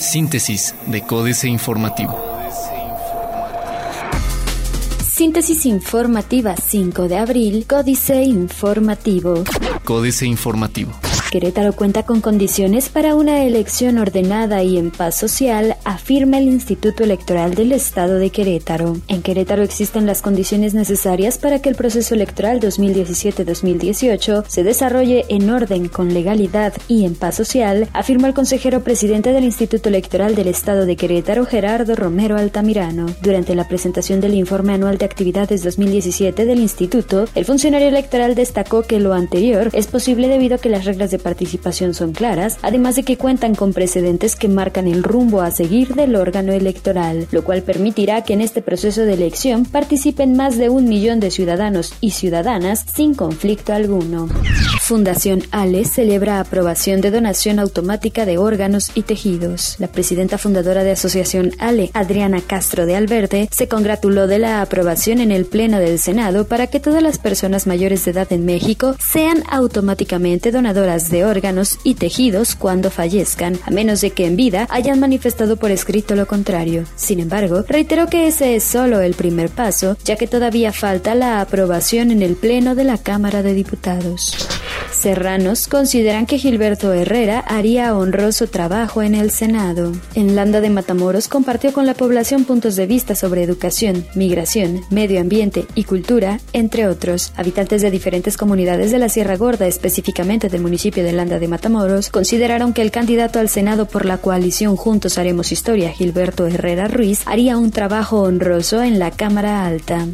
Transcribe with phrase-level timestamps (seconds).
[0.00, 2.18] Síntesis de Códice Informativo.
[5.02, 9.42] Síntesis informativa 5 de abril, Códice Informativo.
[9.84, 10.92] Códice Informativo.
[11.30, 17.04] Querétaro cuenta con condiciones para una elección ordenada y en paz social, afirma el Instituto
[17.04, 18.96] Electoral del Estado de Querétaro.
[19.08, 25.50] En Querétaro existen las condiciones necesarias para que el proceso electoral 2017-2018 se desarrolle en
[25.50, 30.48] orden, con legalidad y en paz social, afirmó el consejero presidente del Instituto Electoral del
[30.48, 33.04] Estado de Querétaro, Gerardo Romero Altamirano.
[33.20, 38.82] Durante la presentación del informe anual de actividades 2017 del instituto, el funcionario electoral destacó
[38.82, 42.96] que lo anterior es posible debido a que las reglas de participación son claras, además
[42.96, 47.44] de que cuentan con precedentes que marcan el rumbo a seguir del órgano electoral, lo
[47.44, 51.94] cual permitirá que en este proceso de elección participen más de un millón de ciudadanos
[52.00, 54.28] y ciudadanas sin conflicto alguno.
[54.88, 59.76] Fundación ALE celebra aprobación de donación automática de órganos y tejidos.
[59.78, 65.20] La presidenta fundadora de Asociación ALE, Adriana Castro de Alverde, se congratuló de la aprobación
[65.20, 68.96] en el Pleno del Senado para que todas las personas mayores de edad en México
[68.98, 74.66] sean automáticamente donadoras de órganos y tejidos cuando fallezcan, a menos de que en vida
[74.70, 76.84] hayan manifestado por escrito lo contrario.
[76.96, 81.42] Sin embargo, reiteró que ese es solo el primer paso, ya que todavía falta la
[81.42, 84.48] aprobación en el Pleno de la Cámara de Diputados.
[84.92, 89.92] Serranos consideran que Gilberto Herrera haría honroso trabajo en el Senado.
[90.14, 95.20] En Landa de Matamoros compartió con la población puntos de vista sobre educación, migración, medio
[95.20, 97.32] ambiente y cultura, entre otros.
[97.36, 102.10] Habitantes de diferentes comunidades de la Sierra Gorda, específicamente del municipio de Landa de Matamoros,
[102.10, 107.22] consideraron que el candidato al Senado por la coalición Juntos Haremos Historia, Gilberto Herrera Ruiz,
[107.26, 110.06] haría un trabajo honroso en la Cámara Alta.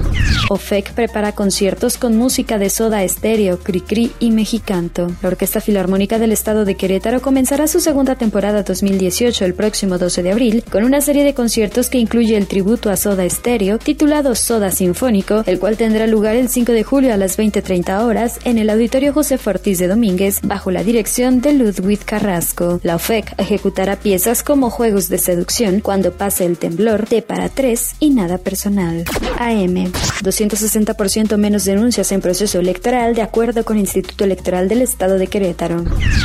[0.51, 4.54] OFEC prepara conciertos con música de soda estéreo, Cricri y Mexicano
[5.21, 10.23] La Orquesta Filarmónica del Estado de Querétaro comenzará su segunda temporada 2018 el próximo 12
[10.23, 14.37] de abril con una serie de conciertos que incluye el tributo a Soda Stereo titulado
[14.37, 18.59] Soda Sinfónico, el cual tendrá lugar el 5 de julio a las 20:30 horas en
[18.59, 22.79] el Auditorio José Ortiz de Domínguez bajo la dirección de Ludwig Carrasco.
[22.85, 27.97] La OFEC ejecutará piezas como Juegos de Seducción, Cuando pase el temblor, T para 3
[27.99, 29.05] y Nada personal.
[29.37, 29.93] AM.
[30.23, 35.85] 260% menos denuncias en proceso electoral de acuerdo con Instituto Electoral del Estado de Querétaro.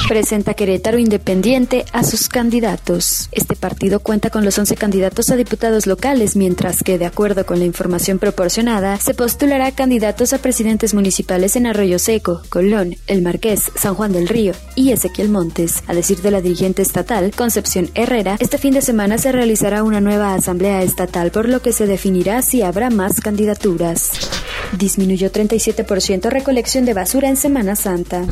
[0.10, 3.30] Presenta Querétaro Independiente a sus candidatos.
[3.32, 7.60] Este partido cuenta con los 11 candidatos a diputados locales, mientras que, de acuerdo con
[7.60, 13.72] la información proporcionada, se postulará candidatos a presidentes municipales en Arroyo Seco, Colón, El Marqués,
[13.76, 15.82] San Juan del Río y Ezequiel Montes.
[15.88, 20.02] A decir de la dirigente estatal, Concepción Herrera, este fin de semana se realizará una
[20.02, 24.39] nueva asamblea estatal, por lo que se definirá si habrá más candidaturas.
[24.78, 28.26] Disminuyó 37% recolección de basura en Semana Santa.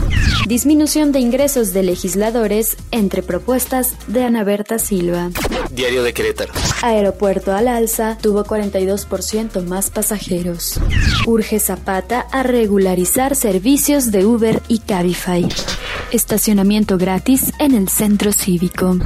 [0.47, 5.29] Disminución de ingresos de legisladores entre propuestas de Ana Berta Silva.
[5.71, 6.53] Diario de Querétaro.
[6.81, 10.79] Aeropuerto al alza tuvo 42% más pasajeros.
[11.25, 15.47] Urge Zapata a regularizar servicios de Uber y Cabify.
[16.11, 18.97] Estacionamiento gratis en el centro cívico.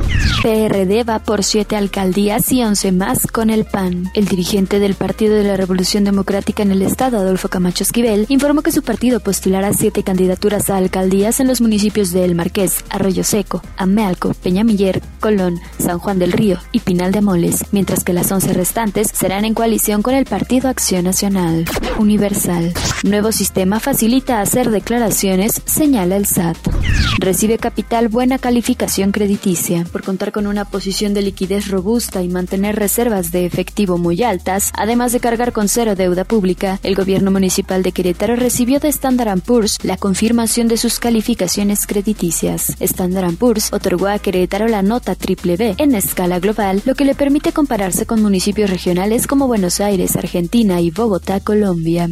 [0.43, 4.11] PRD va por siete alcaldías y once más con el PAN.
[4.13, 8.61] El dirigente del Partido de la Revolución Democrática en el Estado, Adolfo Camacho Esquivel, informó
[8.61, 13.23] que su partido postulará siete candidaturas a alcaldías en los municipios de El Marqués, Arroyo
[13.23, 18.31] Seco, Amealco, Peñamiller, Colón, San Juan del Río y Pinal de Moles, mientras que las
[18.31, 21.65] once restantes serán en coalición con el Partido Acción Nacional.
[21.97, 22.73] Universal.
[23.03, 26.57] Nuevo sistema facilita hacer declaraciones, señala el SAT.
[27.19, 29.85] Recibe Capital buena calificación crediticia.
[29.91, 34.71] Por contar con una posición de liquidez robusta y mantener reservas de efectivo muy altas,
[34.75, 39.41] además de cargar con cero deuda pública, el gobierno municipal de Querétaro recibió de Standard
[39.41, 42.75] Poor's la confirmación de sus calificaciones crediticias.
[42.79, 47.15] Standard Poor's otorgó a Querétaro la nota triple B en escala global, lo que le
[47.15, 52.09] permite compararse con municipios regionales como Buenos Aires, Argentina y Bogotá, Colombia.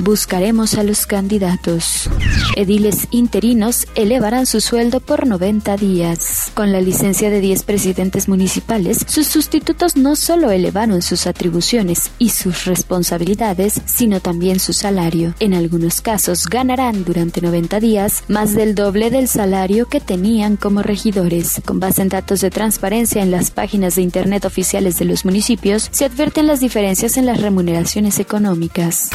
[0.00, 2.10] Buscaremos a los candidatos.
[2.56, 6.50] Ediles interinos elevarán su sueldo por 90 días.
[6.54, 12.30] Con la licencia de 10 presidentes municipales, sus sustitutos no solo elevaron sus atribuciones y
[12.30, 15.34] sus responsabilidades, sino también su salario.
[15.38, 20.82] En algunos casos ganarán durante 90 días más del doble del salario que tenían como
[20.82, 21.62] regidores.
[21.64, 25.88] Con base en datos de transparencia en las páginas de Internet oficiales de los municipios,
[25.92, 29.10] se advierten las diferencias en las remuneraciones económicas.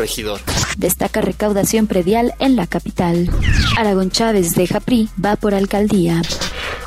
[0.00, 0.40] Corregidor.
[0.78, 3.28] Destaca recaudación predial en la capital.
[3.76, 6.22] Aragón Chávez de Japri va por alcaldía.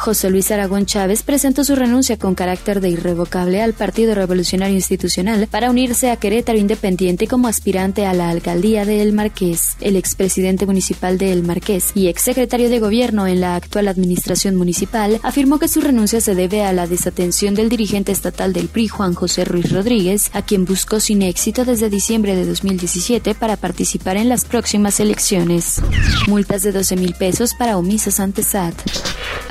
[0.04, 5.48] José Luis Aragón Chávez presentó su renuncia con carácter de irrevocable al Partido Revolucionario Institucional
[5.48, 9.78] para unirse a Querétaro Independiente como aspirante a la alcaldía de El Marqués.
[9.80, 15.22] El expresidente municipal de El Marqués y exsecretario de Gobierno en la actual administración municipal
[15.24, 19.14] afirmó que su renuncia se debe a la desatención del dirigente estatal del PRI, Juan
[19.14, 24.28] José Ruiz Rodríguez, a quien buscó sin éxito desde diciembre de 2017 para participar en
[24.28, 25.82] las próximas elecciones.
[26.28, 28.76] Multas de 12 mil pesos para omisas ante SAT.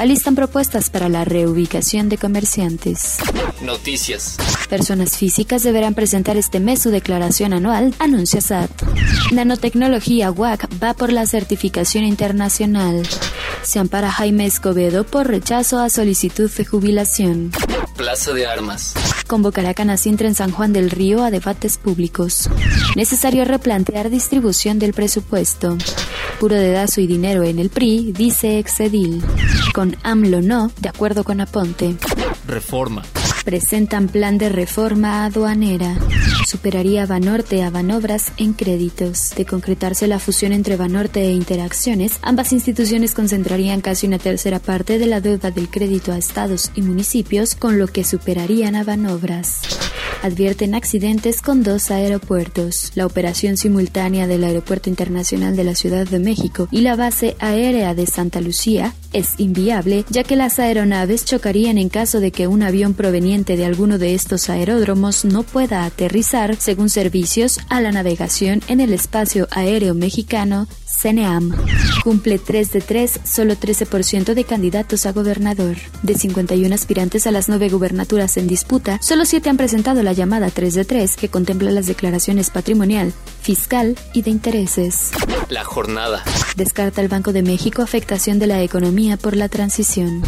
[0.02, 3.18] Alistan propuestas para la reubicación de comerciantes.
[3.60, 4.36] Noticias.
[4.68, 8.68] Personas físicas deberán presentar este mes su declaración anual, anuncia SAT.
[9.30, 13.04] Nanotecnología WAC va por la certificación internacional.
[13.62, 17.52] Se ampara Jaime Escobedo por rechazo a solicitud de jubilación.
[17.96, 18.94] Plaza de Armas.
[19.28, 22.50] Convocará Canacintra en San Juan del Río a debates públicos.
[22.96, 25.78] Necesario replantear distribución del presupuesto.
[26.40, 29.22] Puro dedazo y dinero en el PRI, dice Exedil.
[29.74, 31.96] Con AMLO no, de acuerdo con Aponte.
[32.46, 33.02] Reforma.
[33.44, 35.96] Presentan plan de reforma aduanera.
[36.46, 39.30] Superaría Banorte a Banobras en créditos.
[39.36, 44.98] De concretarse la fusión entre Banorte e Interacciones, ambas instituciones concentrarían casi una tercera parte
[44.98, 49.62] de la deuda del crédito a estados y municipios, con lo que superarían a Banobras
[50.22, 52.92] advierten accidentes con dos aeropuertos.
[52.94, 57.94] La operación simultánea del Aeropuerto Internacional de la Ciudad de México y la base aérea
[57.94, 62.62] de Santa Lucía es inviable, ya que las aeronaves chocarían en caso de que un
[62.62, 68.62] avión proveniente de alguno de estos aeródromos no pueda aterrizar, según servicios a la navegación
[68.68, 70.66] en el espacio aéreo mexicano
[71.02, 71.52] CNEAM.
[72.04, 75.76] Cumple 3 de 3, solo 13% de candidatos a gobernador.
[76.02, 80.50] De 51 aspirantes a las 9 gubernaturas en disputa, solo 7 han presentado la llamada
[80.50, 83.12] 3 de 3, que contempla las declaraciones patrimonial,
[83.42, 85.10] fiscal y de intereses.
[85.50, 86.22] La jornada.
[86.56, 90.22] Descarta el Banco de México afectación de la economía por la transición.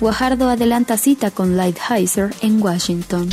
[0.00, 3.28] Guajardo adelanta cita con Lighthizer en Washington.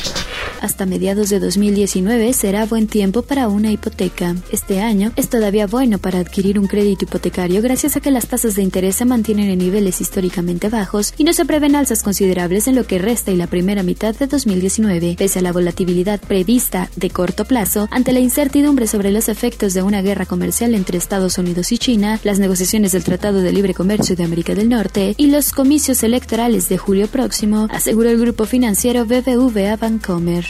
[0.61, 4.35] Hasta mediados de 2019 será buen tiempo para una hipoteca.
[4.51, 8.55] Este año es todavía bueno para adquirir un crédito hipotecario gracias a que las tasas
[8.55, 12.75] de interés se mantienen en niveles históricamente bajos y no se prevén alzas considerables en
[12.75, 15.15] lo que resta y la primera mitad de 2019.
[15.17, 19.83] Pese a la volatilidad prevista de corto plazo, ante la incertidumbre sobre los efectos de
[19.83, 24.15] una guerra comercial entre Estados Unidos y China, las negociaciones del Tratado de Libre Comercio
[24.15, 29.05] de América del Norte y los comicios electorales de julio próximo, aseguró el grupo financiero
[29.05, 30.46] BBVA Bancomer.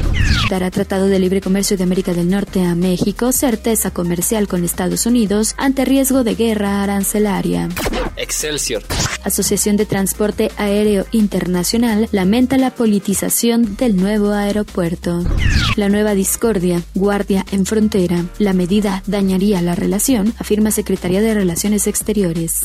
[0.49, 5.05] Dará Tratado de Libre Comercio de América del Norte a México certeza comercial con Estados
[5.05, 7.69] Unidos ante riesgo de guerra arancelaria.
[8.15, 8.83] Excelsior.
[9.23, 15.23] Asociación de Transporte Aéreo Internacional lamenta la politización del nuevo aeropuerto.
[15.75, 18.25] La nueva discordia, guardia en frontera.
[18.39, 22.63] La medida dañaría la relación, afirma Secretaría de Relaciones Exteriores.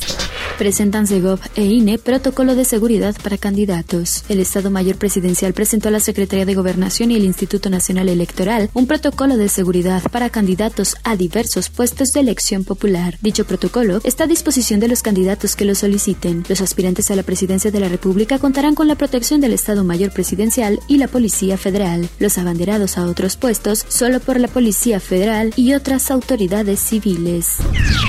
[0.59, 4.25] Presentan Segov e INE protocolo de seguridad para candidatos.
[4.29, 8.69] El Estado Mayor Presidencial presentó a la Secretaría de Gobernación y el Instituto Nacional Electoral
[8.75, 13.17] un protocolo de seguridad para candidatos a diversos puestos de elección popular.
[13.23, 16.45] Dicho protocolo está a disposición de los candidatos que lo soliciten.
[16.49, 20.13] Los aspirantes a la presidencia de la República contarán con la protección del Estado Mayor
[20.13, 22.09] Presidencial y la Policía Federal.
[22.19, 27.59] Los abanderados a otros puestos solo por la Policía Federal y otras autoridades civiles.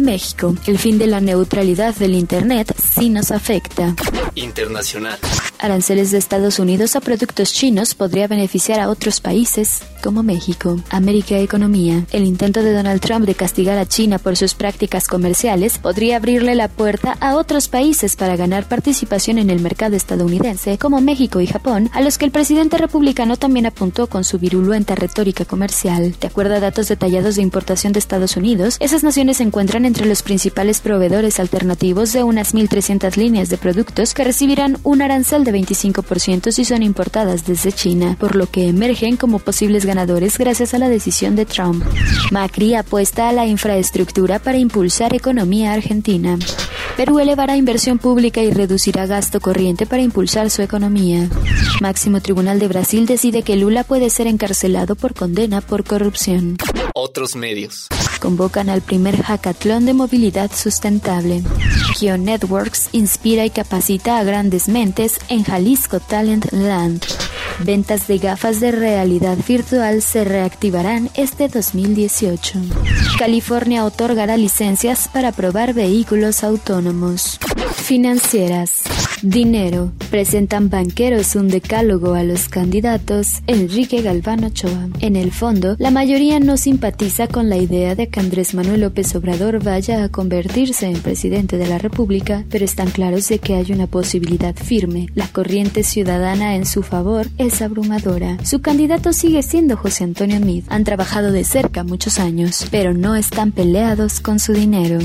[0.01, 0.55] México.
[0.65, 3.95] El fin de la neutralidad del Internet sí nos afecta.
[4.35, 5.19] Internacional.
[5.59, 10.81] Aranceles de Estados Unidos a productos chinos podría beneficiar a otros países como México.
[10.89, 12.05] América Economía.
[12.11, 16.55] El intento de Donald Trump de castigar a China por sus prácticas comerciales podría abrirle
[16.55, 21.47] la puerta a otros países para ganar participación en el mercado estadounidense, como México y
[21.47, 26.13] Japón, a los que el presidente republicano también apuntó con su virulenta retórica comercial.
[26.19, 30.05] De acuerdo a datos detallados de importación de Estados Unidos, esas naciones se encuentran entre
[30.05, 35.53] los principales proveedores alternativos de unas 1.300 líneas de productos que recibirán un arancel de
[35.53, 40.79] 25% si son importadas desde China, por lo que emergen como posibles ganadores gracias a
[40.79, 41.83] la decisión de Trump.
[42.31, 46.37] Macri apuesta a la infraestructura para impulsar economía argentina.
[46.97, 51.27] Perú elevará inversión pública y reducirá gasto corriente para impulsar su economía.
[51.81, 56.57] Máximo Tribunal de Brasil decide que Lula puede ser encarcelado por condena por corrupción.
[56.93, 57.87] Otros medios.
[58.23, 61.43] Convocan al primer hackathon de movilidad sustentable.
[61.99, 67.03] Geo Networks inspira y capacita a grandes mentes en Jalisco Talent Land.
[67.59, 72.61] Ventas de gafas de realidad virtual se reactivarán este 2018.
[73.19, 77.39] California otorgará licencias para probar vehículos autónomos.
[77.83, 78.81] Financieras.
[79.21, 79.91] Dinero.
[80.09, 84.87] Presentan banqueros un decálogo a los candidatos Enrique Galván Ochoa.
[85.01, 89.13] En el fondo, la mayoría no simpatiza con la idea de que Andrés Manuel López
[89.15, 93.73] Obrador vaya a convertirse en presidente de la República, pero están claros de que hay
[93.73, 95.07] una posibilidad firme.
[95.13, 98.37] La corriente ciudadana en su favor es abrumadora.
[98.45, 100.63] Su candidato sigue siendo José Antonio Mid.
[100.69, 104.99] Han trabajado de cerca muchos años, pero no están peleados con su dinero.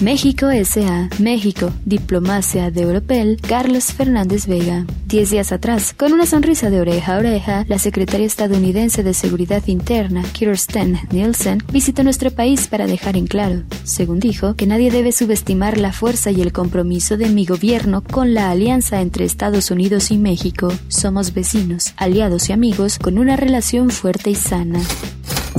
[0.00, 1.08] México S.A.
[1.18, 4.84] México, Diplomacia de Europel, Carlos Fernández Vega.
[5.06, 9.62] Diez días atrás, con una sonrisa de oreja a oreja, la secretaria estadounidense de Seguridad
[9.66, 15.12] Interna, Kirsten Nielsen, visitó nuestro país para dejar en claro, según dijo, que nadie debe
[15.12, 20.10] subestimar la fuerza y el compromiso de mi gobierno con la alianza entre Estados Unidos
[20.10, 20.72] y México.
[20.88, 24.80] Somos vecinos, aliados y amigos con una relación fuerte y sana.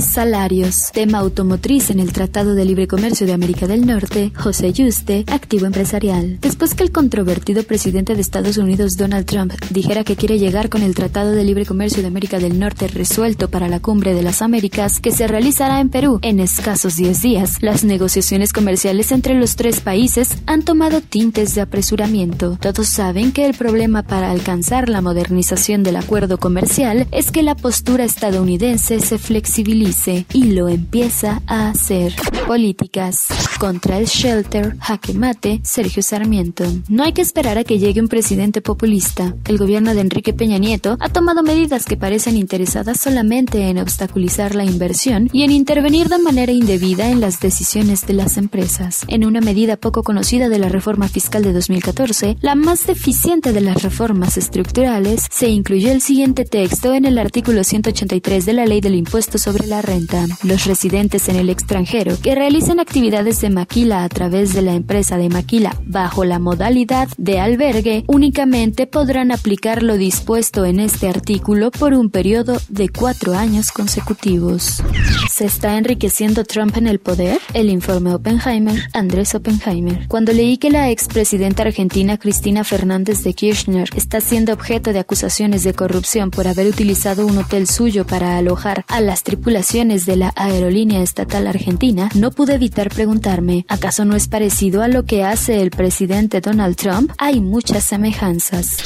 [0.00, 0.90] Salarios.
[0.92, 5.66] Tema automotriz en el Tratado de Libre Comercio de América del Norte, José Yuste, activo
[5.66, 6.38] empresarial.
[6.40, 10.82] Después que el controvertido presidente de Estados Unidos, Donald Trump, dijera que quiere llegar con
[10.82, 14.42] el Tratado de Libre Comercio de América del Norte resuelto para la Cumbre de las
[14.42, 19.56] Américas, que se realizará en Perú en escasos 10 días, las negociaciones comerciales entre los
[19.56, 22.56] tres países han tomado tintes de apresuramiento.
[22.60, 27.56] Todos saben que el problema para alcanzar la modernización del acuerdo comercial es que la
[27.56, 29.87] postura estadounidense se flexibiliza
[30.34, 32.14] y lo empieza a hacer.
[32.46, 33.28] Políticas.
[33.58, 36.64] Contra el shelter, jaque mate, Sergio Sarmiento.
[36.88, 39.34] No hay que esperar a que llegue un presidente populista.
[39.46, 44.54] El gobierno de Enrique Peña Nieto ha tomado medidas que parecen interesadas solamente en obstaculizar
[44.54, 49.04] la inversión y en intervenir de manera indebida en las decisiones de las empresas.
[49.08, 53.60] En una medida poco conocida de la reforma fiscal de 2014, la más deficiente de
[53.60, 58.80] las reformas estructurales, se incluyó el siguiente texto en el artículo 183 de la Ley
[58.80, 60.26] del Impuesto sobre la renta.
[60.42, 65.16] Los residentes en el extranjero que realicen actividades de maquila a través de la empresa
[65.16, 71.70] de maquila bajo la modalidad de albergue únicamente podrán aplicar lo dispuesto en este artículo
[71.70, 74.82] por un periodo de cuatro años consecutivos.
[75.30, 77.38] ¿Se está enriqueciendo Trump en el poder?
[77.54, 80.08] El informe Oppenheimer, Andrés Oppenheimer.
[80.08, 85.62] Cuando leí que la expresidenta argentina Cristina Fernández de Kirchner está siendo objeto de acusaciones
[85.62, 90.32] de corrupción por haber utilizado un hotel suyo para alojar a las tripulaciones de la
[90.34, 95.60] aerolínea estatal argentina, no pude evitar preguntarme, ¿acaso no es parecido a lo que hace
[95.60, 97.12] el presidente Donald Trump?
[97.18, 98.78] Hay muchas semejanzas.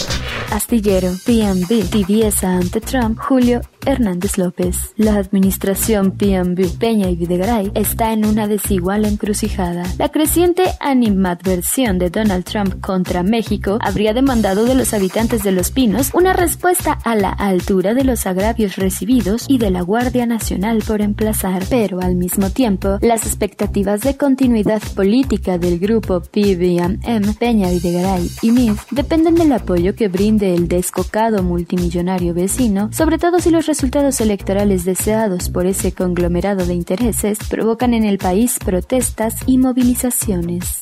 [0.50, 4.94] Astillero, PNB, tibieza ante Trump, Julio Hernández López.
[4.96, 9.84] La administración PNB, Peña y Videgaray está en una desigual encrucijada.
[9.98, 15.70] La creciente animadversión de Donald Trump contra México habría demandado de los habitantes de Los
[15.70, 20.82] Pinos una respuesta a la altura de los agravios recibidos y de la Guardia Nacional
[20.86, 27.00] por emplazar, pero al mismo tiempo, las expectativas de continuidad política del grupo PBM,
[27.38, 33.40] Peña Videgaray y MIF dependen del apoyo que brinde el descocado multimillonario vecino, sobre todo
[33.40, 39.34] si los resultados electorales deseados por ese conglomerado de intereses provocan en el país protestas
[39.46, 40.80] y movilizaciones.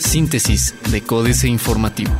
[0.00, 2.10] Síntesis de Códice Informativo.